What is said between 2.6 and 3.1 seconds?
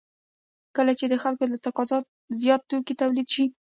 توکي